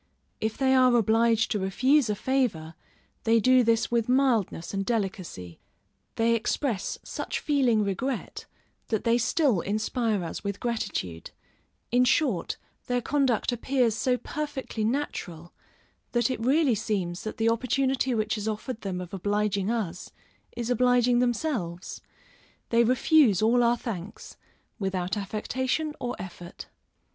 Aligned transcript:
If 0.39 0.57
they 0.57 0.73
are 0.73 0.95
obliged 0.95 1.51
to 1.51 1.59
refuse 1.59 2.09
a 2.09 2.15
favor, 2.15 2.73
they 3.23 3.39
do 3.39 3.61
this 3.63 3.91
with 3.91 4.09
mildness 4.09 4.73
and 4.73 4.83
delicacy; 4.83 5.59
they 6.15 6.33
express 6.33 6.97
such 7.03 7.39
feeling 7.39 7.83
regret, 7.83 8.47
that 8.87 9.03
they 9.03 9.19
still 9.19 9.61
inspire 9.61 10.23
us 10.23 10.43
with 10.43 10.59
gratitude; 10.59 11.29
in 11.91 12.03
short, 12.03 12.57
their 12.87 12.99
conduct 12.99 13.51
appears 13.51 13.93
so 13.95 14.17
perfectly 14.17 14.83
natural, 14.83 15.53
that 16.13 16.31
it 16.31 16.39
really 16.39 16.73
seems 16.73 17.23
that 17.23 17.37
the 17.37 17.49
opportunity 17.49 18.15
which 18.15 18.39
is 18.39 18.47
offered 18.47 18.81
them 18.81 19.01
of 19.01 19.13
obliging 19.13 19.69
us, 19.69 20.09
is 20.57 20.71
obliging 20.71 21.19
themselves; 21.19 22.01
they 22.69 22.83
refuse 22.83 23.39
all 23.39 23.61
our 23.61 23.77
thanks, 23.77 24.35
without 24.79 25.15
affectation 25.15 25.93
or 25.99 26.15
effort. 26.17 26.65